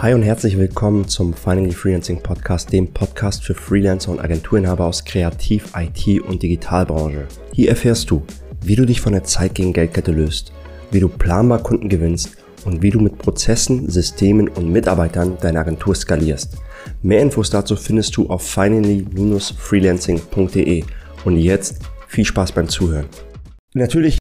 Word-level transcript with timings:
Hi 0.00 0.14
und 0.14 0.22
herzlich 0.22 0.56
willkommen 0.56 1.08
zum 1.08 1.34
Finally 1.34 1.72
Freelancing 1.72 2.22
Podcast, 2.22 2.72
dem 2.72 2.86
Podcast 2.86 3.42
für 3.42 3.56
Freelancer 3.56 4.12
und 4.12 4.20
Agenturinhaber 4.20 4.86
aus 4.86 5.04
Kreativ-, 5.04 5.72
IT- 5.74 6.20
und 6.20 6.40
Digitalbranche. 6.40 7.26
Hier 7.52 7.70
erfährst 7.70 8.08
du, 8.08 8.22
wie 8.62 8.76
du 8.76 8.86
dich 8.86 9.00
von 9.00 9.12
der 9.12 9.24
Zeit 9.24 9.56
gegen 9.56 9.72
Geldkette 9.72 10.12
löst, 10.12 10.52
wie 10.92 11.00
du 11.00 11.08
planbar 11.08 11.64
Kunden 11.64 11.88
gewinnst 11.88 12.36
und 12.64 12.80
wie 12.80 12.90
du 12.90 13.00
mit 13.00 13.18
Prozessen, 13.18 13.90
Systemen 13.90 14.46
und 14.46 14.70
Mitarbeitern 14.70 15.36
deine 15.40 15.58
Agentur 15.58 15.96
skalierst. 15.96 16.58
Mehr 17.02 17.20
Infos 17.20 17.50
dazu 17.50 17.74
findest 17.74 18.16
du 18.16 18.28
auf 18.28 18.48
finally-freelancing.de. 18.48 20.84
Und 21.24 21.38
jetzt 21.38 21.80
viel 22.06 22.24
Spaß 22.24 22.52
beim 22.52 22.68
Zuhören. 22.68 23.06
Natürlich 23.74 24.16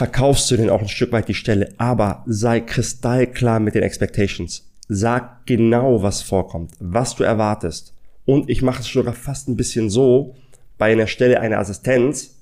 verkaufst 0.00 0.50
du 0.50 0.56
denn 0.56 0.70
auch 0.70 0.80
ein 0.80 0.88
Stück 0.88 1.12
weit 1.12 1.28
die 1.28 1.34
Stelle, 1.34 1.74
aber 1.76 2.24
sei 2.26 2.60
kristallklar 2.60 3.60
mit 3.60 3.74
den 3.74 3.82
Expectations. 3.82 4.66
Sag 4.88 5.44
genau, 5.44 6.02
was 6.02 6.22
vorkommt, 6.22 6.72
was 6.80 7.16
du 7.16 7.22
erwartest. 7.22 7.92
Und 8.24 8.48
ich 8.48 8.62
mache 8.62 8.80
es 8.80 8.86
sogar 8.86 9.12
fast 9.12 9.46
ein 9.48 9.56
bisschen 9.56 9.90
so, 9.90 10.36
bei 10.78 10.90
einer 10.90 11.06
Stelle 11.06 11.38
einer 11.40 11.58
Assistenz, 11.58 12.36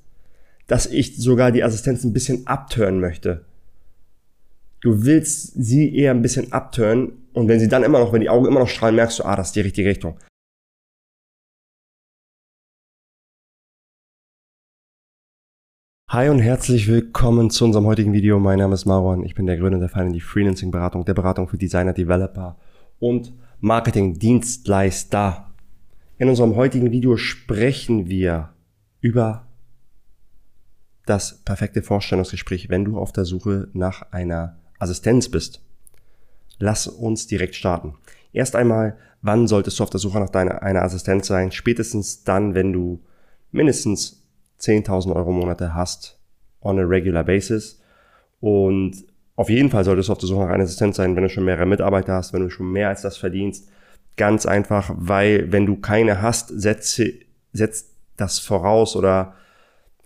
dass 0.68 0.86
ich 0.86 1.16
sogar 1.16 1.50
die 1.50 1.64
Assistenz 1.64 2.04
ein 2.04 2.12
bisschen 2.12 2.46
abtören 2.46 3.00
möchte. 3.00 3.44
Du 4.80 5.04
willst 5.04 5.52
sie 5.56 5.92
eher 5.96 6.12
ein 6.12 6.22
bisschen 6.22 6.52
abtören 6.52 7.10
und 7.32 7.48
wenn 7.48 7.58
sie 7.58 7.66
dann 7.66 7.82
immer 7.82 7.98
noch, 7.98 8.12
wenn 8.12 8.20
die 8.20 8.30
Augen 8.30 8.46
immer 8.46 8.60
noch 8.60 8.68
strahlen, 8.68 8.94
merkst 8.94 9.18
du, 9.18 9.24
ah, 9.24 9.34
das 9.34 9.48
ist 9.48 9.56
die 9.56 9.62
richtige 9.62 9.88
Richtung. 9.88 10.16
Hi 16.10 16.30
und 16.30 16.38
herzlich 16.38 16.88
willkommen 16.88 17.50
zu 17.50 17.66
unserem 17.66 17.84
heutigen 17.84 18.14
Video. 18.14 18.38
Mein 18.40 18.60
Name 18.60 18.72
ist 18.72 18.86
Marwan. 18.86 19.22
Ich 19.24 19.34
bin 19.34 19.44
der 19.44 19.58
Gründer 19.58 19.78
der 19.78 19.90
Finally 19.90 20.20
Freelancing 20.20 20.70
Beratung, 20.70 21.04
der 21.04 21.12
Beratung 21.12 21.48
für 21.48 21.58
Designer, 21.58 21.92
Developer 21.92 22.56
und 22.98 23.34
Marketing 23.60 24.18
Dienstleister. 24.18 25.52
In 26.16 26.30
unserem 26.30 26.56
heutigen 26.56 26.92
Video 26.92 27.18
sprechen 27.18 28.08
wir 28.08 28.54
über 29.02 29.48
das 31.04 31.42
perfekte 31.44 31.82
Vorstellungsgespräch, 31.82 32.70
wenn 32.70 32.86
du 32.86 32.98
auf 32.98 33.12
der 33.12 33.26
Suche 33.26 33.68
nach 33.74 34.10
einer 34.10 34.56
Assistenz 34.78 35.28
bist. 35.28 35.62
Lass 36.58 36.86
uns 36.86 37.26
direkt 37.26 37.54
starten. 37.54 37.96
Erst 38.32 38.56
einmal, 38.56 38.96
wann 39.20 39.46
solltest 39.46 39.78
du 39.78 39.82
auf 39.82 39.90
der 39.90 40.00
Suche 40.00 40.20
nach 40.20 40.30
deiner, 40.30 40.62
einer 40.62 40.84
Assistenz 40.84 41.26
sein? 41.26 41.52
Spätestens 41.52 42.24
dann, 42.24 42.54
wenn 42.54 42.72
du 42.72 43.04
mindestens 43.50 44.26
10.000 44.60 45.14
Euro 45.14 45.32
Monate 45.32 45.74
hast 45.74 46.18
on 46.60 46.78
a 46.78 46.82
regular 46.82 47.24
basis. 47.24 47.80
Und 48.40 49.04
auf 49.36 49.50
jeden 49.50 49.70
Fall 49.70 49.84
solltest 49.84 50.08
du 50.08 50.12
auf 50.12 50.18
der 50.18 50.28
Suche 50.28 50.40
nach 50.40 50.50
einer 50.50 50.64
Assistenz 50.64 50.96
sein, 50.96 51.14
wenn 51.14 51.22
du 51.22 51.28
schon 51.28 51.44
mehrere 51.44 51.66
Mitarbeiter 51.66 52.14
hast, 52.14 52.32
wenn 52.32 52.42
du 52.42 52.50
schon 52.50 52.72
mehr 52.72 52.88
als 52.88 53.02
das 53.02 53.16
verdienst. 53.16 53.68
Ganz 54.16 54.46
einfach, 54.46 54.92
weil 54.96 55.52
wenn 55.52 55.66
du 55.66 55.76
keine 55.76 56.20
hast, 56.22 56.48
setzt 56.48 57.00
das 58.16 58.38
voraus 58.40 58.96
oder 58.96 59.34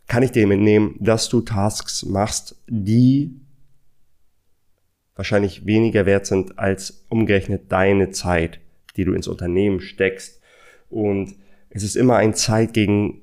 kann 0.06 0.22
ich 0.22 0.32
dir 0.32 0.46
mitnehmen, 0.46 0.96
dass 1.00 1.30
du 1.30 1.40
Tasks 1.40 2.04
machst, 2.04 2.62
die 2.68 3.40
wahrscheinlich 5.14 5.64
weniger 5.64 6.04
wert 6.04 6.26
sind 6.26 6.58
als 6.58 7.06
umgerechnet 7.08 7.72
deine 7.72 8.10
Zeit, 8.10 8.60
die 8.96 9.04
du 9.04 9.14
ins 9.14 9.28
Unternehmen 9.28 9.80
steckst. 9.80 10.42
Und 10.90 11.36
es 11.70 11.82
ist 11.82 11.96
immer 11.96 12.16
ein 12.16 12.34
Zeit 12.34 12.74
gegen 12.74 13.22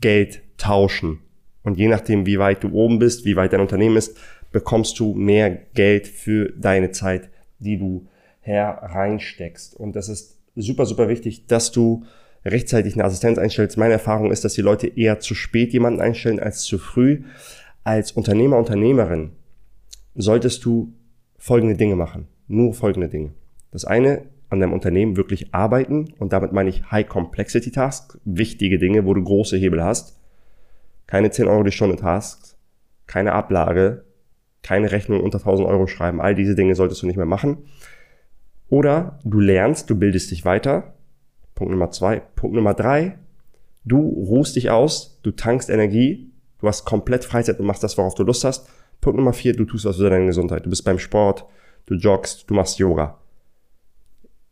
Geld 0.00 0.42
tauschen. 0.56 1.20
Und 1.62 1.78
je 1.78 1.88
nachdem, 1.88 2.26
wie 2.26 2.38
weit 2.38 2.64
du 2.64 2.72
oben 2.72 2.98
bist, 2.98 3.24
wie 3.24 3.36
weit 3.36 3.52
dein 3.52 3.60
Unternehmen 3.60 3.96
ist, 3.96 4.16
bekommst 4.52 4.98
du 4.98 5.14
mehr 5.14 5.50
Geld 5.74 6.06
für 6.06 6.52
deine 6.56 6.90
Zeit, 6.90 7.28
die 7.58 7.78
du 7.78 8.06
hereinsteckst. 8.40 9.74
Und 9.74 9.94
das 9.96 10.08
ist 10.08 10.38
super, 10.56 10.86
super 10.86 11.08
wichtig, 11.08 11.46
dass 11.46 11.70
du 11.70 12.04
rechtzeitig 12.44 12.94
eine 12.94 13.04
Assistenz 13.04 13.38
einstellst. 13.38 13.76
Meine 13.76 13.94
Erfahrung 13.94 14.30
ist, 14.32 14.44
dass 14.44 14.54
die 14.54 14.62
Leute 14.62 14.86
eher 14.86 15.20
zu 15.20 15.34
spät 15.34 15.72
jemanden 15.72 16.00
einstellen 16.00 16.40
als 16.40 16.62
zu 16.62 16.78
früh. 16.78 17.22
Als 17.84 18.12
Unternehmer, 18.12 18.56
Unternehmerin 18.56 19.32
solltest 20.14 20.64
du 20.64 20.92
folgende 21.38 21.76
Dinge 21.76 21.96
machen. 21.96 22.28
Nur 22.48 22.74
folgende 22.74 23.08
Dinge. 23.08 23.32
Das 23.70 23.84
eine, 23.84 24.22
an 24.50 24.60
deinem 24.60 24.72
Unternehmen 24.72 25.16
wirklich 25.16 25.54
arbeiten 25.54 26.12
und 26.18 26.32
damit 26.32 26.52
meine 26.52 26.68
ich 26.68 26.90
High 26.90 27.08
Complexity 27.08 27.70
Tasks, 27.70 28.18
wichtige 28.24 28.78
Dinge, 28.78 29.06
wo 29.06 29.14
du 29.14 29.22
große 29.22 29.56
Hebel 29.56 29.82
hast. 29.82 30.18
Keine 31.06 31.30
10 31.30 31.48
Euro 31.48 31.62
die 31.62 31.72
Stunde 31.72 31.96
Tasks, 31.96 32.56
keine 33.06 33.32
Ablage, 33.32 34.04
keine 34.62 34.92
Rechnung 34.92 35.20
unter 35.20 35.38
1000 35.38 35.66
Euro 35.68 35.86
schreiben. 35.86 36.20
All 36.20 36.34
diese 36.34 36.54
Dinge 36.54 36.74
solltest 36.74 37.02
du 37.02 37.06
nicht 37.06 37.16
mehr 37.16 37.26
machen. 37.26 37.58
Oder 38.68 39.18
du 39.24 39.40
lernst, 39.40 39.88
du 39.88 39.96
bildest 39.96 40.30
dich 40.30 40.44
weiter. 40.44 40.94
Punkt 41.54 41.72
Nummer 41.72 41.90
zwei. 41.90 42.20
Punkt 42.20 42.54
Nummer 42.54 42.74
drei. 42.74 43.18
Du 43.84 44.00
ruhst 44.00 44.56
dich 44.56 44.70
aus, 44.70 45.20
du 45.22 45.30
tankst 45.30 45.70
Energie, 45.70 46.30
du 46.60 46.68
hast 46.68 46.84
komplett 46.84 47.24
Freizeit 47.24 47.58
und 47.58 47.66
machst 47.66 47.82
das, 47.82 47.96
worauf 47.96 48.14
du 48.14 48.22
Lust 48.22 48.44
hast. 48.44 48.68
Punkt 49.00 49.16
Nummer 49.16 49.32
vier. 49.32 49.54
Du 49.54 49.64
tust 49.64 49.84
was 49.86 49.96
für 49.96 50.10
deine 50.10 50.26
Gesundheit. 50.26 50.66
Du 50.66 50.70
bist 50.70 50.84
beim 50.84 50.98
Sport, 50.98 51.46
du 51.86 51.94
joggst, 51.94 52.48
du 52.48 52.54
machst 52.54 52.78
Yoga. 52.78 53.18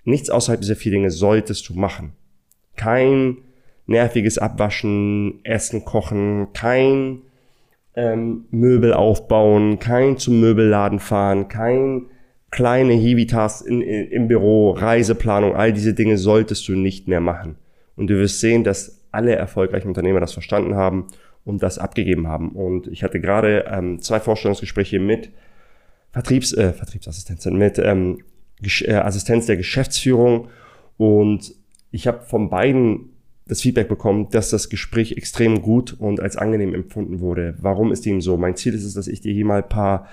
Nichts 0.08 0.30
außerhalb 0.30 0.60
dieser 0.60 0.76
vier 0.76 0.92
Dinge 0.92 1.10
solltest 1.10 1.69
du 1.69 1.74
machen. 1.74 2.12
Kein 2.76 3.38
nerviges 3.86 4.38
Abwaschen, 4.38 5.44
Essen 5.44 5.84
kochen, 5.84 6.48
kein 6.54 7.22
ähm, 7.94 8.46
Möbel 8.50 8.94
aufbauen, 8.94 9.78
kein 9.78 10.16
zum 10.16 10.41
Möbelladen 10.41 10.98
fahren, 10.98 11.48
kein 11.48 12.06
kleine 12.50 12.94
Hivitas 12.94 13.60
in, 13.60 13.82
in, 13.82 14.08
im 14.08 14.28
Büro, 14.28 14.70
Reiseplanung, 14.70 15.54
all 15.54 15.72
diese 15.72 15.92
Dinge 15.92 16.16
solltest 16.16 16.66
du 16.69 16.72
nicht 16.72 17.08
mehr 17.08 17.20
machen. 17.20 17.56
Und 17.96 18.08
du 18.08 18.19
wirst 18.19 18.40
sehen, 18.40 18.64
dass 18.64 19.06
alle 19.10 19.34
erfolgreichen 19.34 19.88
Unternehmer 19.88 20.20
das 20.20 20.32
verstanden 20.32 20.75
haben 20.75 21.08
und 21.44 21.62
das 21.62 21.78
abgegeben 21.78 22.28
haben. 22.28 22.52
Und 22.52 22.86
ich 22.86 23.02
hatte 23.02 23.20
gerade 23.20 23.66
ähm, 23.70 24.00
zwei 24.00 24.20
Vorstellungsgespräche 24.20 25.00
mit 25.00 25.30
Vertriebs, 26.12 26.52
äh, 26.54 26.72
Vertriebsassistentin, 26.72 27.56
mit 27.56 27.78
ähm, 27.78 28.19
äh, 28.19 28.22
Assistenz 28.62 29.46
der 29.46 29.56
Geschäftsführung 29.56 30.48
und 30.96 31.54
ich 31.91 32.06
habe 32.06 32.20
von 32.22 32.50
beiden 32.50 33.10
das 33.46 33.62
Feedback 33.62 33.88
bekommen, 33.88 34.28
dass 34.30 34.50
das 34.50 34.69
Gespräch 34.69 35.12
extrem 35.12 35.62
gut 35.62 35.96
und 35.98 36.20
als 36.20 36.36
angenehm 36.36 36.74
empfunden 36.74 37.20
wurde. 37.20 37.54
Warum 37.58 37.92
ist 37.92 38.04
dem 38.04 38.20
so? 38.20 38.36
Mein 38.36 38.56
Ziel 38.56 38.74
ist 38.74 38.84
es, 38.84 38.94
dass 38.94 39.08
ich 39.08 39.22
dir 39.22 39.32
hier 39.32 39.46
mal 39.46 39.62
ein 39.62 39.69
paar 39.69 40.06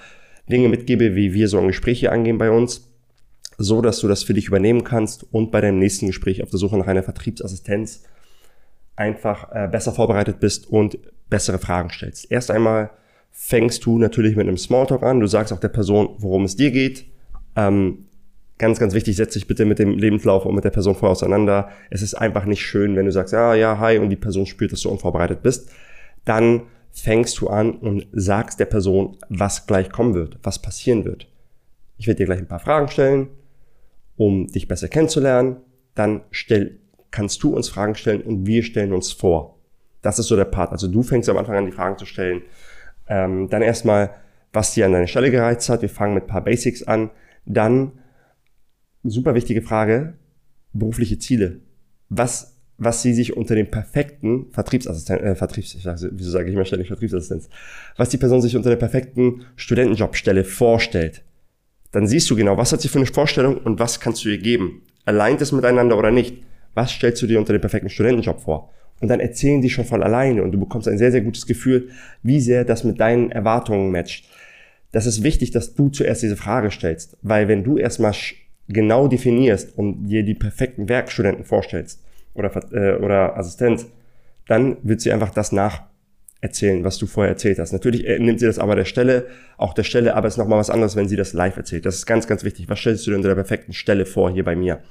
Dinge 0.50 0.70
mitgebe, 0.70 1.16
wie 1.16 1.34
wir 1.34 1.50
so 1.50 1.60
ein 1.60 1.68
Gespräch 1.68 2.00
hier 2.00 2.12
angehen 2.12 2.38
bei 2.38 2.50
uns, 2.50 2.90
so 3.58 3.82
dass 3.82 4.00
du 4.00 4.08
das 4.08 4.24
für 4.24 4.34
dich 4.34 4.48
übernehmen 4.48 4.84
kannst 4.84 5.26
und 5.34 5.52
bei 5.52 5.60
deinem 5.60 5.80
nächsten 5.80 6.08
Gespräch 6.08 6.44
auf 6.44 6.50
der 6.50 6.60
Suche 6.60 6.78
nach 6.78 6.88
einer 6.88 7.04
Vertriebsassistenz 7.04 8.04
einfach 8.96 9.52
äh, 9.52 9.68
besser 9.68 9.92
vorbereitet 9.92 10.40
bist 10.40 10.68
und 10.70 10.98
bessere 11.30 11.60
Fragen 11.60 11.90
stellst. 11.90 12.32
Erst 12.32 12.52
einmal 12.52 12.92
fängst 13.32 13.86
du 13.86 13.98
natürlich 13.98 14.38
mit 14.38 14.48
einem 14.48 14.58
Smalltalk 14.58 15.04
an. 15.04 15.20
Du 15.20 15.28
sagst 15.28 15.52
auch 15.52 15.60
der 15.60 15.70
Person, 15.70 16.16
worum 16.20 16.46
es 16.46 16.56
dir 16.56 16.72
geht. 16.72 17.06
Ähm, 17.58 18.05
ganz, 18.58 18.80
ganz 18.80 18.94
wichtig, 18.94 19.16
setz 19.16 19.34
dich 19.34 19.48
bitte 19.48 19.66
mit 19.66 19.80
dem 19.80 19.98
Lebenslauf 19.98 20.46
und 20.46 20.56
mit 20.56 20.64
der 20.64 20.70
Person 20.70 20.96
vorher 20.96 21.12
auseinander. 21.12 21.70
Es 21.90 22.02
ist 22.02 22.14
einfach 22.14 22.46
nicht 22.46 22.62
schön, 22.62 22.96
wenn 22.96 23.06
du 23.06 23.12
sagst, 23.12 23.34
ja, 23.34 23.54
ja, 23.54 23.80
hi, 23.80 23.98
und 23.98 24.10
die 24.10 24.16
Person 24.16 24.46
spürt, 24.46 24.72
dass 24.72 24.82
du 24.82 24.90
unvorbereitet 24.90 25.42
bist. 25.44 25.70
Dann 26.24 26.64
fängst 26.92 27.40
du 27.40 27.50
an 27.50 27.72
und 27.74 28.08
sagst 28.14 28.60
der 28.60 28.66
Person, 28.66 29.18
was 29.30 29.68
gleich 29.68 29.92
kommen 29.92 30.14
wird, 30.14 30.40
was 30.44 30.62
passieren 30.62 31.04
wird. 31.04 31.28
Ich 31.98 32.08
werde 32.08 32.20
dir 32.20 32.26
gleich 32.26 32.40
ein 32.40 32.48
paar 32.48 32.60
Fragen 32.60 32.88
stellen, 32.88 33.28
um 34.16 34.48
dich 34.48 34.68
besser 34.68 34.88
kennenzulernen. 34.88 35.58
Dann 35.94 36.22
stell, 36.32 36.80
kannst 37.12 37.44
du 37.44 37.54
uns 37.56 37.70
Fragen 37.70 37.96
stellen 37.96 38.22
und 38.22 38.46
wir 38.46 38.64
stellen 38.64 38.94
uns 38.94 39.12
vor. 39.12 39.60
Das 40.02 40.20
ist 40.20 40.28
so 40.28 40.36
der 40.36 40.46
Part. 40.46 40.72
Also 40.72 40.88
du 40.88 41.04
fängst 41.04 41.28
am 41.30 41.38
Anfang 41.38 41.56
an, 41.56 41.66
die 41.66 41.72
Fragen 41.72 41.98
zu 41.98 42.06
stellen. 42.06 42.44
Ähm, 43.08 43.50
dann 43.50 43.62
erstmal, 43.62 44.12
was 44.54 44.74
dir 44.74 44.86
an 44.86 44.94
deiner 44.94 45.08
Stelle 45.08 45.32
gereizt 45.32 45.68
hat. 45.70 45.82
Wir 45.82 45.90
fangen 45.90 46.14
mit 46.14 46.26
ein 46.26 46.28
paar 46.28 46.44
Basics 46.44 46.84
an. 46.84 47.10
Dann 47.46 47.92
super 49.10 49.36
wichtige 49.36 49.62
Frage, 49.62 50.14
berufliche 50.74 51.20
Ziele. 51.20 51.60
Was, 52.10 52.58
was 52.78 53.02
sie 53.02 53.14
sich 53.14 53.36
unter 53.36 53.56
dem 53.56 53.72
perfekten 53.72 54.52
Vertriebsassistent, 54.52 55.22
äh, 55.22 55.36
Vertriebs, 55.36 55.78
wieso 56.12 56.32
sage 56.32 56.50
ich 56.50 56.54
immer 56.54 56.66
ständig 56.66 56.88
Vertriebsassistenz, 56.88 57.50
was 57.98 58.10
die 58.10 58.18
Person 58.18 58.42
sich 58.42 58.56
unter 58.56 58.70
der 58.70 58.78
perfekten 58.78 59.46
Studentenjobstelle 59.56 60.44
vorstellt. 60.44 61.24
Dann 61.92 62.08
siehst 62.08 62.30
du 62.30 62.36
genau, 62.36 62.58
was 62.58 62.74
hat 62.74 62.82
sie 62.82 62.90
für 62.90 63.00
eine 63.00 63.06
Vorstellung 63.06 63.58
und 63.58 63.80
was 63.80 64.00
kannst 64.00 64.26
du 64.26 64.30
ihr 64.30 64.38
geben. 64.38 64.82
Alleint 65.06 65.42
es 65.42 65.52
miteinander 65.52 65.98
oder 65.98 66.12
nicht? 66.12 66.44
Was 66.74 66.92
stellst 66.92 67.22
du 67.22 67.28
dir 67.28 67.40
unter 67.40 67.54
dem 67.54 67.62
perfekten 67.62 67.90
Studentenjob 67.90 68.42
vor? 68.42 68.72
Und 69.00 69.08
dann 69.08 69.20
erzählen 69.20 69.62
die 69.62 69.70
schon 69.70 69.86
von 69.86 70.04
alleine 70.04 70.44
und 70.44 70.52
du 70.52 70.60
bekommst 70.60 70.88
ein 70.88 70.98
sehr, 70.98 71.12
sehr 71.12 71.22
gutes 71.22 71.46
Gefühl, 71.46 71.90
wie 72.24 72.42
sehr 72.42 72.66
das 72.66 72.84
mit 72.84 73.00
deinen 73.00 73.32
Erwartungen 73.32 73.92
matcht. 73.92 74.30
Das 74.92 75.06
ist 75.06 75.24
wichtig, 75.24 75.52
dass 75.52 75.76
du 75.76 75.90
zuerst 75.90 76.24
diese 76.24 76.38
Frage 76.38 76.72
stellst, 76.72 77.18
weil 77.22 77.48
wenn 77.48 77.64
du 77.64 77.78
erstmal 77.78 78.14
genau 78.68 79.08
definierst 79.08 79.78
und 79.78 80.08
dir 80.08 80.24
die 80.24 80.34
perfekten 80.34 80.90
Werkstudenten 80.90 81.46
vorstellst 81.46 82.04
oder, 82.34 82.52
äh, 82.74 82.98
oder 82.98 83.38
Assistenz, 83.38 83.88
dann 84.48 84.78
wird 84.84 85.02
sie 85.02 85.12
einfach 85.12 85.30
das 85.30 85.52
nach 85.52 85.84
erzählen, 86.42 86.84
was 86.84 86.98
du 86.98 87.08
vorher 87.08 87.32
erzählt 87.32 87.60
hast. 87.60 87.74
Natürlich 87.74 88.08
äh, 88.08 88.20
nimmt 88.20 88.40
sie 88.40 88.46
das 88.46 88.60
aber 88.60 88.76
der 88.76 88.86
Stelle, 88.86 89.28
auch 89.58 89.74
der 89.74 89.84
Stelle, 89.84 90.16
aber 90.16 90.28
es 90.28 90.36
ist 90.36 90.38
nochmal 90.38 90.60
was 90.60 90.70
anderes, 90.70 90.96
wenn 90.96 91.08
sie 91.08 91.16
das 91.16 91.34
live 91.34 91.58
erzählt. 91.58 91.86
Das 91.86 91.96
ist 91.96 92.06
ganz, 92.06 92.28
ganz 92.28 92.44
wichtig. 92.44 92.70
Was 92.70 92.80
stellst 92.80 93.06
du 93.06 93.12
dir 93.12 93.18
unter 93.18 93.30
der 93.30 93.36
perfekten 93.36 93.74
Stelle 93.74 94.06
vor 94.06 94.32
hier 94.32 94.44
bei 94.44 94.56
mir? 94.56 94.82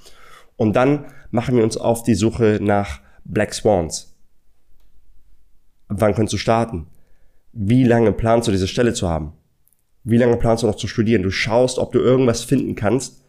Und 0.56 0.74
dann 0.76 1.06
machen 1.30 1.56
wir 1.56 1.64
uns 1.64 1.76
auf 1.76 2.02
die 2.02 2.14
Suche 2.14 2.58
nach 2.60 3.00
Black 3.24 3.54
Swans. 3.54 4.16
Wann 5.88 6.14
kannst 6.14 6.32
du 6.32 6.38
starten? 6.38 6.86
Wie 7.52 7.84
lange 7.84 8.12
planst 8.12 8.48
du 8.48 8.52
diese 8.52 8.68
Stelle 8.68 8.94
zu 8.94 9.08
haben? 9.08 9.32
Wie 10.02 10.18
lange 10.18 10.36
planst 10.36 10.62
du 10.62 10.66
noch 10.66 10.74
zu 10.74 10.88
studieren? 10.88 11.22
Du 11.22 11.30
schaust, 11.30 11.78
ob 11.78 11.92
du 11.92 11.98
irgendwas 11.98 12.44
finden 12.44 12.74
kannst, 12.74 13.23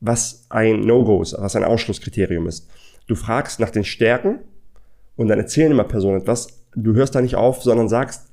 was 0.00 0.46
ein 0.48 0.80
No-Go 0.80 1.22
ist, 1.22 1.36
was 1.38 1.56
ein 1.56 1.64
Ausschlusskriterium 1.64 2.46
ist. 2.46 2.68
Du 3.06 3.14
fragst 3.14 3.60
nach 3.60 3.70
den 3.70 3.84
Stärken 3.84 4.40
und 5.16 5.28
dann 5.28 5.38
erzählen 5.38 5.72
immer 5.72 5.84
Personen 5.84 6.20
etwas. 6.20 6.64
Du 6.74 6.94
hörst 6.94 7.14
da 7.14 7.20
nicht 7.20 7.36
auf, 7.36 7.62
sondern 7.62 7.88
sagst, 7.88 8.28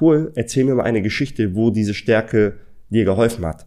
cool, 0.00 0.32
erzähl 0.34 0.64
mir 0.64 0.74
mal 0.74 0.84
eine 0.84 1.02
Geschichte, 1.02 1.54
wo 1.54 1.70
diese 1.70 1.94
Stärke 1.94 2.58
dir 2.90 3.04
geholfen 3.04 3.44
hat. 3.44 3.66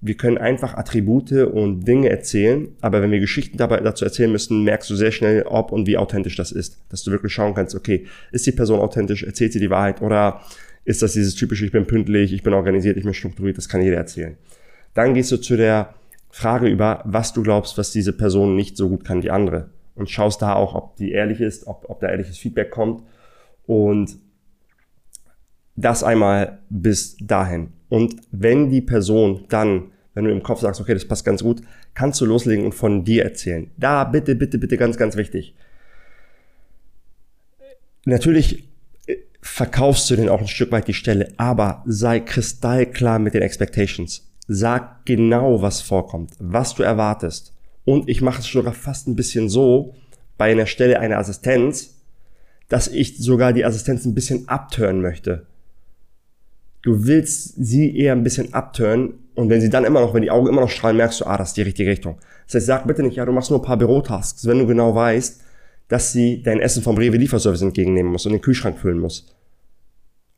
Wir 0.00 0.16
können 0.16 0.38
einfach 0.38 0.74
Attribute 0.74 1.32
und 1.32 1.84
Dinge 1.84 2.10
erzählen, 2.10 2.68
aber 2.80 3.02
wenn 3.02 3.10
wir 3.10 3.18
Geschichten 3.18 3.56
dabei 3.56 3.80
dazu 3.80 4.04
erzählen 4.04 4.30
müssen, 4.30 4.62
merkst 4.62 4.88
du 4.88 4.94
sehr 4.94 5.10
schnell, 5.10 5.42
ob 5.42 5.72
und 5.72 5.86
wie 5.86 5.96
authentisch 5.96 6.36
das 6.36 6.52
ist. 6.52 6.78
Dass 6.90 7.02
du 7.02 7.10
wirklich 7.10 7.32
schauen 7.32 7.54
kannst, 7.54 7.74
okay, 7.74 8.06
ist 8.30 8.46
die 8.46 8.52
Person 8.52 8.78
authentisch, 8.78 9.22
erzählt 9.22 9.52
sie 9.52 9.60
die 9.60 9.70
Wahrheit 9.70 10.02
oder 10.02 10.42
ist 10.84 11.02
das 11.02 11.14
dieses 11.14 11.34
typische, 11.34 11.64
ich 11.64 11.72
bin 11.72 11.86
pünktlich, 11.86 12.32
ich 12.32 12.42
bin 12.42 12.52
organisiert, 12.52 12.96
ich 12.96 13.04
bin 13.04 13.14
strukturiert, 13.14 13.58
das 13.58 13.68
kann 13.68 13.82
jeder 13.82 13.96
erzählen. 13.96 14.36
Dann 14.94 15.14
gehst 15.14 15.32
du 15.32 15.38
zu 15.38 15.56
der 15.56 15.94
Frage 16.30 16.68
über, 16.68 17.02
was 17.04 17.32
du 17.32 17.42
glaubst, 17.42 17.78
was 17.78 17.92
diese 17.92 18.12
Person 18.12 18.56
nicht 18.56 18.76
so 18.76 18.88
gut 18.88 19.04
kann 19.04 19.22
wie 19.22 19.30
andere. 19.30 19.70
Und 19.94 20.10
schaust 20.10 20.42
da 20.42 20.54
auch, 20.54 20.74
ob 20.74 20.96
die 20.96 21.12
ehrlich 21.12 21.40
ist, 21.40 21.66
ob, 21.66 21.86
ob 21.88 22.00
da 22.00 22.08
ehrliches 22.08 22.38
Feedback 22.38 22.70
kommt. 22.70 23.02
Und 23.66 24.18
das 25.76 26.02
einmal 26.02 26.58
bis 26.68 27.16
dahin. 27.18 27.72
Und 27.88 28.16
wenn 28.30 28.70
die 28.70 28.80
Person 28.80 29.44
dann, 29.48 29.92
wenn 30.14 30.24
du 30.24 30.30
im 30.30 30.42
Kopf 30.42 30.60
sagst, 30.60 30.80
okay, 30.80 30.94
das 30.94 31.06
passt 31.06 31.24
ganz 31.24 31.42
gut, 31.42 31.62
kannst 31.94 32.20
du 32.20 32.26
loslegen 32.26 32.64
und 32.64 32.74
von 32.74 33.04
dir 33.04 33.24
erzählen. 33.24 33.70
Da 33.76 34.04
bitte, 34.04 34.34
bitte, 34.34 34.58
bitte 34.58 34.76
ganz, 34.76 34.96
ganz 34.96 35.16
wichtig. 35.16 35.54
Natürlich 38.04 38.68
äh, 39.06 39.16
verkaufst 39.42 40.08
du 40.10 40.16
denn 40.16 40.28
auch 40.28 40.40
ein 40.40 40.48
Stück 40.48 40.72
weit 40.72 40.88
die 40.88 40.94
Stelle, 40.94 41.32
aber 41.36 41.82
sei 41.86 42.20
kristallklar 42.20 43.18
mit 43.18 43.34
den 43.34 43.42
Expectations. 43.42 44.25
Sag 44.48 45.04
genau, 45.04 45.60
was 45.62 45.80
vorkommt, 45.80 46.32
was 46.38 46.74
du 46.74 46.82
erwartest. 46.82 47.52
Und 47.84 48.08
ich 48.08 48.22
mache 48.22 48.40
es 48.40 48.46
sogar 48.46 48.72
fast 48.72 49.08
ein 49.08 49.16
bisschen 49.16 49.48
so, 49.48 49.94
bei 50.38 50.52
einer 50.52 50.66
Stelle 50.66 51.00
einer 51.00 51.18
Assistenz, 51.18 51.94
dass 52.68 52.88
ich 52.88 53.18
sogar 53.18 53.52
die 53.52 53.64
Assistenz 53.64 54.04
ein 54.04 54.14
bisschen 54.14 54.48
abtören 54.48 55.00
möchte. 55.00 55.46
Du 56.82 57.06
willst 57.06 57.54
sie 57.56 57.96
eher 57.96 58.12
ein 58.12 58.22
bisschen 58.22 58.54
abtören 58.54 59.14
und 59.34 59.50
wenn 59.50 59.60
sie 59.60 59.70
dann 59.70 59.84
immer 59.84 60.00
noch, 60.00 60.14
wenn 60.14 60.22
die 60.22 60.30
Augen 60.30 60.48
immer 60.48 60.60
noch 60.60 60.70
strahlen, 60.70 60.96
merkst 60.96 61.20
du, 61.20 61.26
ah, 61.26 61.36
das 61.36 61.48
ist 61.48 61.56
die 61.56 61.62
richtige 61.62 61.90
Richtung. 61.90 62.18
Das 62.46 62.54
heißt, 62.56 62.66
sag 62.66 62.86
bitte 62.86 63.02
nicht, 63.02 63.16
ja, 63.16 63.24
du 63.24 63.32
machst 63.32 63.50
nur 63.50 63.60
ein 63.60 63.64
paar 63.64 63.76
Bürotasks, 63.76 64.46
wenn 64.46 64.58
du 64.58 64.66
genau 64.66 64.94
weißt, 64.94 65.42
dass 65.88 66.12
sie 66.12 66.42
dein 66.42 66.60
Essen 66.60 66.82
vom 66.82 66.96
Rewe 66.96 67.16
Lieferservice 67.16 67.62
entgegennehmen 67.62 68.12
muss 68.12 68.26
und 68.26 68.32
den 68.32 68.40
Kühlschrank 68.40 68.78
füllen 68.78 68.98
muss. 68.98 69.35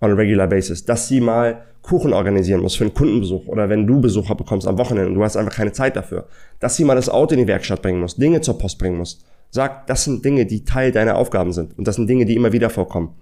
On 0.01 0.11
a 0.11 0.15
regular 0.15 0.49
basis. 0.49 0.85
Dass 0.85 1.09
sie 1.09 1.21
mal 1.21 1.63
Kuchen 1.83 2.13
organisieren 2.13 2.61
muss 2.61 2.75
für 2.75 2.85
einen 2.85 2.95
Kundenbesuch 2.95 3.47
oder 3.47 3.69
wenn 3.69 3.87
du 3.87 4.01
Besucher 4.01 4.35
bekommst 4.35 4.67
am 4.67 4.77
Wochenende 4.77 5.09
und 5.09 5.15
du 5.15 5.25
hast 5.25 5.37
einfach 5.37 5.55
keine 5.55 5.73
Zeit 5.73 5.97
dafür. 5.97 6.27
Dass 6.61 6.77
sie 6.77 6.85
mal 6.85 6.95
das 6.95 7.09
Auto 7.09 7.33
in 7.33 7.41
die 7.41 7.47
Werkstatt 7.47 7.81
bringen 7.81 8.01
muss, 8.01 8.17
Dinge 8.17 8.41
zur 8.41 8.59
Post 8.59 8.79
bringen 8.79 8.99
muss. 8.99 9.25
Sag, 9.51 9.87
das 9.87 10.05
sind 10.05 10.23
Dinge, 10.25 10.45
die 10.45 10.65
Teil 10.65 10.93
deiner 10.93 11.17
Aufgaben 11.17 11.53
sind 11.53 11.79
und 11.79 11.89
das 11.89 11.97
sind 11.97 12.09
Dinge, 12.09 12.27
die 12.27 12.35
immer 12.35 12.53
wieder 12.53 12.69
vorkommen. 12.69 13.15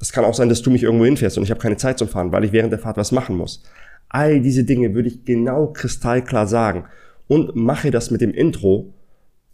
Es 0.00 0.10
kann 0.10 0.24
auch 0.24 0.34
sein, 0.34 0.48
dass 0.48 0.62
du 0.62 0.70
mich 0.70 0.82
irgendwo 0.82 1.04
hinfährst 1.04 1.36
und 1.36 1.44
ich 1.44 1.50
habe 1.50 1.60
keine 1.60 1.76
Zeit 1.76 1.98
zum 1.98 2.08
Fahren, 2.08 2.32
weil 2.32 2.44
ich 2.44 2.52
während 2.52 2.72
der 2.72 2.78
Fahrt 2.78 2.96
was 2.96 3.12
machen 3.12 3.36
muss. 3.36 3.62
All 4.08 4.40
diese 4.40 4.64
Dinge 4.64 4.94
würde 4.94 5.08
ich 5.08 5.24
genau 5.24 5.66
kristallklar 5.66 6.46
sagen 6.46 6.84
und 7.28 7.54
mache 7.54 7.90
das 7.90 8.10
mit 8.10 8.22
dem 8.22 8.32
Intro, 8.32 8.94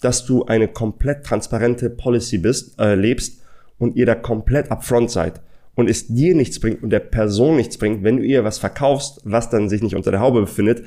dass 0.00 0.24
du 0.24 0.44
eine 0.44 0.68
komplett 0.68 1.24
transparente 1.24 1.90
Policy 1.90 2.38
bist, 2.38 2.80
äh, 2.80 2.94
lebst 2.94 3.42
und 3.78 3.96
ihr 3.96 4.06
da 4.06 4.14
komplett 4.14 4.70
upfront 4.70 5.10
seid 5.10 5.40
und 5.78 5.88
es 5.88 6.08
dir 6.08 6.34
nichts 6.34 6.58
bringt 6.58 6.82
und 6.82 6.90
der 6.90 6.98
Person 6.98 7.54
nichts 7.54 7.78
bringt, 7.78 8.02
wenn 8.02 8.16
du 8.16 8.24
ihr 8.24 8.42
was 8.42 8.58
verkaufst, 8.58 9.20
was 9.22 9.48
dann 9.48 9.68
sich 9.68 9.80
nicht 9.80 9.94
unter 9.94 10.10
der 10.10 10.18
Haube 10.18 10.40
befindet, 10.40 10.82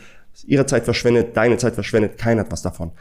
ihre 0.45 0.65
Zeit 0.65 0.83
verschwendet, 0.83 1.38
deine 1.38 1.55
Zeit 1.55 1.75
verschwendet, 1.75 2.17
keiner 2.17 2.41
hat 2.41 2.51
was 2.51 2.61
davon. 2.61 2.91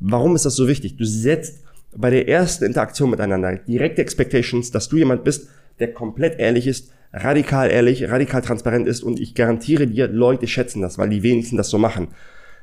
Warum 0.00 0.34
ist 0.34 0.44
das 0.44 0.56
so 0.56 0.66
wichtig? 0.66 0.96
Du 0.96 1.04
setzt 1.04 1.62
bei 1.94 2.10
der 2.10 2.26
ersten 2.26 2.64
Interaktion 2.64 3.10
miteinander 3.10 3.58
direkte 3.58 4.02
Expectations, 4.02 4.72
dass 4.72 4.88
du 4.88 4.96
jemand 4.96 5.22
bist, 5.22 5.48
der 5.78 5.92
komplett 5.92 6.40
ehrlich 6.40 6.66
ist, 6.66 6.90
radikal 7.12 7.70
ehrlich, 7.70 8.10
radikal 8.10 8.42
transparent 8.42 8.88
ist 8.88 9.04
und 9.04 9.20
ich 9.20 9.36
garantiere 9.36 9.86
dir, 9.86 10.08
Leute 10.08 10.48
schätzen 10.48 10.82
das, 10.82 10.98
weil 10.98 11.10
die 11.10 11.22
wenigsten 11.22 11.56
das 11.56 11.70
so 11.70 11.78
machen. 11.78 12.08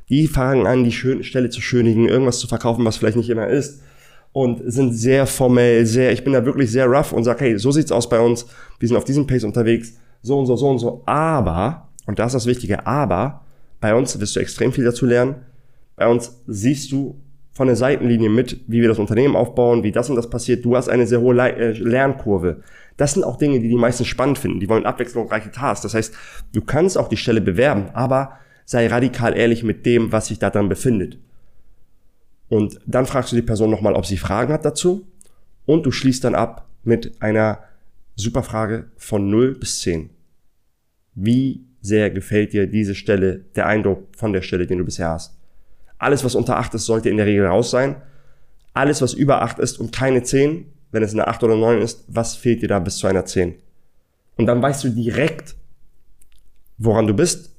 Die 0.10 0.28
fangen 0.28 0.68
an, 0.68 0.84
die 0.84 0.92
Stelle 0.92 1.50
zu 1.50 1.62
schönigen, 1.62 2.10
irgendwas 2.10 2.40
zu 2.40 2.48
verkaufen, 2.48 2.84
was 2.84 2.98
vielleicht 2.98 3.16
nicht 3.16 3.30
immer 3.30 3.48
ist 3.48 3.80
und 4.34 4.62
sind 4.66 4.94
sehr 4.94 5.26
formell, 5.26 5.86
sehr, 5.86 6.12
ich 6.12 6.24
bin 6.24 6.34
da 6.34 6.44
wirklich 6.44 6.72
sehr 6.72 6.88
rough 6.88 7.14
und 7.14 7.24
sage, 7.24 7.46
hey, 7.46 7.58
so 7.58 7.72
sieht's 7.72 7.92
aus 7.92 8.10
bei 8.10 8.20
uns, 8.20 8.46
wir 8.80 8.88
sind 8.88 8.98
auf 8.98 9.06
diesem 9.06 9.26
Pace 9.26 9.46
unterwegs, 9.46 9.94
so 10.22 10.38
und 10.38 10.48
so, 10.48 10.56
so 10.56 10.70
und 10.70 10.80
so, 10.80 11.04
aber, 11.06 11.88
und 12.06 12.20
das 12.20 12.28
ist 12.28 12.34
das 12.34 12.46
Wichtige, 12.48 12.86
aber, 12.86 13.42
bei 13.80 13.96
uns 13.96 14.20
wirst 14.20 14.36
du 14.36 14.40
extrem 14.40 14.74
viel 14.74 14.84
dazu 14.84 15.06
lernen, 15.06 15.36
bei 15.96 16.08
uns 16.08 16.42
siehst 16.48 16.92
du 16.92 17.22
von 17.52 17.68
der 17.68 17.76
Seitenlinie 17.76 18.30
mit, 18.30 18.62
wie 18.68 18.82
wir 18.82 18.90
das 18.90 18.98
Unternehmen 18.98 19.36
aufbauen, 19.36 19.84
wie 19.84 19.92
das 19.92 20.10
und 20.10 20.16
das 20.16 20.30
passiert, 20.30 20.66
du 20.66 20.76
hast 20.76 20.90
eine 20.90 21.06
sehr 21.06 21.22
hohe 21.22 21.38
äh, 21.38 21.72
Lernkurve. 21.74 22.62
Das 22.98 23.14
sind 23.14 23.24
auch 23.24 23.38
Dinge, 23.38 23.60
die 23.60 23.70
die 23.70 23.76
meisten 23.76 24.06
spannend 24.06 24.40
finden. 24.40 24.60
Die 24.60 24.70
wollen 24.70 24.86
abwechslungsreiche 24.86 25.52
Tasks. 25.52 25.82
Das 25.84 25.94
heißt, 25.94 26.14
du 26.54 26.62
kannst 26.62 26.98
auch 26.98 27.08
die 27.08 27.18
Stelle 27.18 27.42
bewerben, 27.42 27.90
aber 27.94 28.38
sei 28.66 28.88
radikal 28.88 29.38
ehrlich 29.38 29.64
mit 29.64 29.86
dem, 29.86 30.12
was 30.12 30.28
sich 30.28 30.40
da 30.40 30.50
dann 30.50 30.70
befindet. 30.70 31.20
Und 32.50 32.80
dann 32.86 33.06
fragst 33.06 33.32
du 33.32 33.36
die 33.36 33.42
Person 33.42 33.70
nochmal, 33.70 33.94
ob 33.94 34.06
sie 34.06 34.18
Fragen 34.18 34.54
hat 34.54 34.66
dazu. 34.66 35.08
Und 35.66 35.86
du 35.86 35.92
schließt 35.92 36.24
dann 36.24 36.36
ab 36.36 36.68
mit 36.84 37.22
einer 37.22 37.60
super 38.16 38.44
Frage 38.44 38.92
von 38.98 39.30
0 39.30 39.56
bis 39.56 39.80
10. 39.82 40.10
Wie 41.16 41.66
sehr 41.82 42.10
gefällt 42.10 42.54
dir 42.54 42.68
diese 42.68 42.96
Stelle, 42.96 43.40
der 43.56 43.68
Eindruck 43.68 44.08
von 44.16 44.34
der 44.34 44.42
Stelle, 44.42 44.68
den 44.68 44.80
du 44.80 44.86
bisher 44.86 45.10
hast? 45.10 45.38
Alles, 45.98 46.24
was 46.24 46.36
unter 46.36 46.58
8 46.58 46.74
ist, 46.74 46.86
sollte 46.86 47.10
in 47.10 47.18
der 47.18 47.26
Regel 47.26 47.46
raus 47.46 47.72
sein. 47.72 47.96
Alles, 48.74 49.02
was 49.02 49.14
über 49.14 49.42
8 49.42 49.60
ist 49.60 49.80
und 49.80 49.92
keine 49.92 50.24
10, 50.24 50.66
wenn 50.92 51.04
es 51.04 51.14
eine 51.14 51.28
8 51.28 51.44
oder 51.44 51.56
9 51.56 51.82
ist, 51.82 52.06
was 52.08 52.36
fehlt 52.36 52.62
dir 52.62 52.68
da 52.68 52.80
bis 52.80 52.98
zu 52.98 53.08
einer 53.08 53.26
10? 53.26 53.56
Und 54.36 54.46
dann 54.48 54.62
weißt 54.62 54.84
du 54.84 54.90
direkt, 54.90 55.56
woran 56.78 57.08
du 57.08 57.14
bist, 57.14 57.56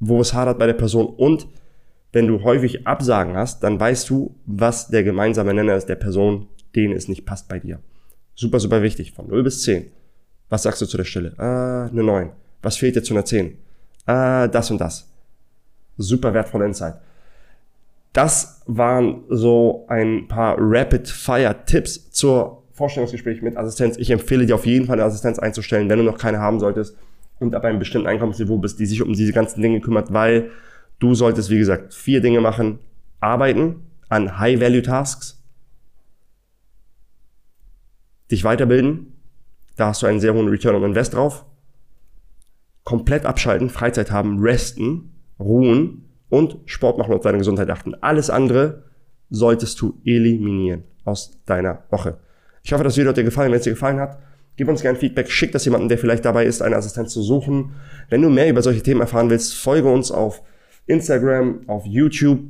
wo 0.00 0.20
es 0.20 0.34
hadert 0.34 0.58
bei 0.58 0.66
der 0.66 0.74
Person 0.74 1.06
und 1.06 1.46
wenn 2.16 2.28
du 2.28 2.42
häufig 2.44 2.86
Absagen 2.86 3.36
hast, 3.36 3.62
dann 3.62 3.78
weißt 3.78 4.08
du, 4.08 4.34
was 4.46 4.88
der 4.88 5.04
gemeinsame 5.04 5.52
Nenner 5.52 5.76
ist 5.76 5.90
der 5.90 5.96
Person, 5.96 6.48
denen 6.74 6.96
es 6.96 7.08
nicht 7.08 7.26
passt 7.26 7.46
bei 7.46 7.58
dir. 7.58 7.78
Super, 8.34 8.58
super 8.58 8.82
wichtig. 8.82 9.12
Von 9.12 9.28
0 9.28 9.42
bis 9.42 9.64
10. 9.64 9.90
Was 10.48 10.62
sagst 10.62 10.80
du 10.80 10.86
zu 10.86 10.96
der 10.96 11.04
Stelle? 11.04 11.38
Ah, 11.38 11.90
eine 11.92 12.02
9. 12.02 12.30
Was 12.62 12.78
fehlt 12.78 12.96
dir 12.96 13.02
zu 13.02 13.12
einer 13.12 13.26
10? 13.26 13.58
Ah, 14.06 14.48
das 14.48 14.70
und 14.70 14.80
das. 14.80 15.12
Super 15.98 16.32
wertvoller 16.32 16.64
Insight. 16.64 16.94
Das 18.14 18.62
waren 18.64 19.24
so 19.28 19.84
ein 19.88 20.26
paar 20.26 20.56
Rapid-Fire-Tipps 20.58 22.12
zur 22.12 22.62
Vorstellungsgespräch 22.72 23.42
mit 23.42 23.58
Assistenz. 23.58 23.98
Ich 23.98 24.10
empfehle 24.10 24.46
dir 24.46 24.54
auf 24.54 24.64
jeden 24.64 24.86
Fall 24.86 24.94
eine 24.94 25.04
Assistenz 25.04 25.38
einzustellen, 25.38 25.90
wenn 25.90 25.98
du 25.98 26.04
noch 26.06 26.16
keine 26.16 26.38
haben 26.38 26.60
solltest 26.60 26.96
und 27.40 27.54
ab 27.54 27.66
einem 27.66 27.78
bestimmten 27.78 28.08
Einkommensniveau 28.08 28.56
bist, 28.56 28.80
die 28.80 28.86
sich 28.86 29.02
um 29.02 29.12
diese 29.12 29.34
ganzen 29.34 29.60
Dinge 29.60 29.82
kümmert, 29.82 30.14
weil 30.14 30.50
du 30.98 31.14
solltest, 31.14 31.50
wie 31.50 31.58
gesagt, 31.58 31.94
vier 31.94 32.20
Dinge 32.20 32.40
machen. 32.40 32.78
Arbeiten 33.20 33.86
an 34.08 34.38
High-Value-Tasks, 34.38 35.42
dich 38.30 38.44
weiterbilden, 38.44 39.12
da 39.76 39.88
hast 39.88 40.02
du 40.02 40.06
einen 40.06 40.20
sehr 40.20 40.34
hohen 40.34 40.48
Return 40.48 40.76
on 40.76 40.84
Invest 40.84 41.14
drauf, 41.14 41.44
komplett 42.84 43.26
abschalten, 43.26 43.68
Freizeit 43.68 44.10
haben, 44.10 44.38
resten, 44.40 45.12
ruhen 45.38 46.04
und 46.28 46.58
Sport 46.66 46.98
machen 46.98 47.12
und 47.12 47.18
auf 47.18 47.24
deine 47.24 47.38
Gesundheit 47.38 47.70
achten. 47.70 47.94
Alles 47.94 48.30
andere 48.30 48.84
solltest 49.30 49.80
du 49.80 50.00
eliminieren 50.04 50.84
aus 51.04 51.38
deiner 51.46 51.84
Woche. 51.90 52.18
Ich 52.62 52.72
hoffe, 52.72 52.84
das 52.84 52.96
Video 52.96 53.10
hat 53.10 53.16
dir 53.16 53.24
gefallen. 53.24 53.50
Wenn 53.50 53.58
es 53.58 53.64
dir 53.64 53.72
gefallen 53.72 54.00
hat, 54.00 54.18
gib 54.56 54.68
uns 54.68 54.82
gerne 54.82 54.98
Feedback. 54.98 55.30
Schick 55.30 55.52
das 55.52 55.64
jemanden, 55.64 55.88
der 55.88 55.98
vielleicht 55.98 56.24
dabei 56.24 56.44
ist, 56.46 56.62
eine 56.62 56.76
Assistenz 56.76 57.12
zu 57.12 57.22
suchen. 57.22 57.74
Wenn 58.08 58.22
du 58.22 58.30
mehr 58.30 58.48
über 58.48 58.62
solche 58.62 58.82
Themen 58.82 59.00
erfahren 59.00 59.30
willst, 59.30 59.54
folge 59.54 59.88
uns 59.88 60.10
auf 60.10 60.42
Instagram, 60.86 61.60
auf 61.66 61.84
YouTube 61.86 62.40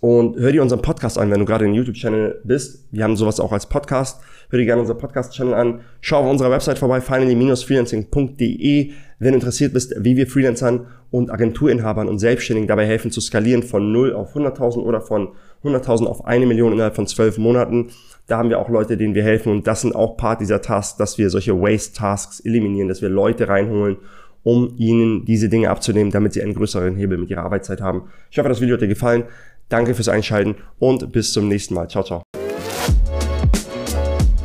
Und 0.00 0.38
hör 0.38 0.50
dir 0.52 0.62
unseren 0.62 0.80
Podcast 0.80 1.18
an, 1.18 1.30
wenn 1.30 1.40
du 1.40 1.44
gerade 1.44 1.66
in 1.66 1.74
YouTube-Channel 1.74 2.40
bist. 2.44 2.88
Wir 2.90 3.04
haben 3.04 3.16
sowas 3.16 3.38
auch 3.38 3.52
als 3.52 3.66
Podcast. 3.66 4.22
Hör 4.48 4.58
dir 4.58 4.64
gerne 4.64 4.80
unseren 4.80 4.96
Podcast-Channel 4.98 5.52
an. 5.52 5.80
Schau 6.00 6.20
auf 6.20 6.30
unserer 6.30 6.50
Website 6.50 6.78
vorbei, 6.78 7.02
finally-freelancing.de, 7.02 8.92
wenn 9.18 9.32
du 9.32 9.34
interessiert 9.34 9.74
bist, 9.74 9.94
wie 9.98 10.16
wir 10.16 10.26
Freelancern 10.26 10.86
und 11.10 11.30
Agenturinhabern 11.30 12.08
und 12.08 12.18
Selbstständigen 12.18 12.66
dabei 12.66 12.86
helfen 12.86 13.10
zu 13.10 13.20
skalieren 13.20 13.62
von 13.62 13.92
0 13.92 14.14
auf 14.14 14.34
100.000 14.34 14.78
oder 14.78 15.02
von 15.02 15.28
100.000 15.64 16.06
auf 16.06 16.24
eine 16.24 16.46
Million 16.46 16.72
innerhalb 16.72 16.96
von 16.96 17.06
12 17.06 17.36
Monaten. 17.38 17.90
Da 18.26 18.38
haben 18.38 18.48
wir 18.48 18.58
auch 18.58 18.70
Leute, 18.70 18.96
denen 18.96 19.14
wir 19.14 19.22
helfen 19.22 19.52
und 19.52 19.66
das 19.66 19.82
sind 19.82 19.94
auch 19.94 20.16
Part 20.16 20.40
dieser 20.40 20.62
Tasks, 20.62 20.96
dass 20.96 21.18
wir 21.18 21.28
solche 21.28 21.60
Waste-Tasks 21.60 22.40
eliminieren, 22.40 22.88
dass 22.88 23.02
wir 23.02 23.10
Leute 23.10 23.48
reinholen 23.48 23.98
um 24.42 24.74
ihnen 24.76 25.24
diese 25.24 25.48
Dinge 25.48 25.70
abzunehmen, 25.70 26.10
damit 26.10 26.32
sie 26.32 26.42
einen 26.42 26.54
größeren 26.54 26.96
Hebel 26.96 27.18
mit 27.18 27.30
ihrer 27.30 27.42
Arbeitszeit 27.42 27.80
haben. 27.80 28.02
Ich 28.30 28.38
hoffe, 28.38 28.48
das 28.48 28.60
Video 28.60 28.74
hat 28.74 28.82
dir 28.82 28.88
gefallen. 28.88 29.24
Danke 29.68 29.94
fürs 29.94 30.08
Einschalten 30.08 30.56
und 30.78 31.12
bis 31.12 31.32
zum 31.32 31.48
nächsten 31.48 31.74
Mal. 31.74 31.88
Ciao, 31.88 32.02
ciao. 32.02 32.22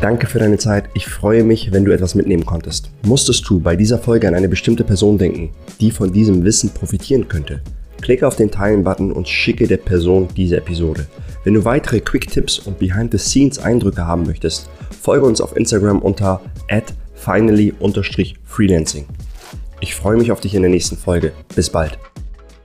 Danke 0.01 0.27
für 0.27 0.37
deine 0.37 0.59
Zeit. 0.59 0.89
Ich 0.93 1.07
freue 1.07 1.43
mich, 1.43 1.71
wenn 1.71 1.83
du 1.83 1.91
etwas 1.91 2.13
mitnehmen 2.13 2.45
konntest. 2.45 2.91
Musstest 3.03 3.49
du 3.49 3.59
bei 3.59 3.75
dieser 3.75 3.97
Folge 3.97 4.27
an 4.27 4.35
eine 4.35 4.49
bestimmte 4.49 4.83
Person 4.83 5.17
denken, 5.17 5.49
die 5.79 5.89
von 5.89 6.13
diesem 6.13 6.43
Wissen 6.43 6.69
profitieren 6.69 7.27
könnte? 7.27 7.61
Klicke 8.01 8.27
auf 8.27 8.35
den 8.35 8.51
Teilen-Button 8.51 9.11
und 9.11 9.27
schicke 9.27 9.65
der 9.67 9.77
Person 9.77 10.27
diese 10.37 10.57
Episode. 10.57 11.07
Wenn 11.43 11.55
du 11.55 11.65
weitere 11.65 12.01
Quick-Tipps 12.01 12.59
und 12.59 12.77
Behind-the-Scenes-Eindrücke 12.77 14.05
haben 14.05 14.27
möchtest, 14.27 14.69
folge 15.01 15.25
uns 15.25 15.41
auf 15.41 15.57
Instagram 15.57 16.03
unter 16.03 16.41
finally-freelancing. 17.15 19.05
Ich 19.81 19.95
freue 19.95 20.17
mich 20.17 20.31
auf 20.31 20.39
dich 20.39 20.55
in 20.55 20.61
der 20.61 20.71
nächsten 20.71 20.97
Folge. 20.97 21.33
Bis 21.55 21.69
bald. 21.69 21.99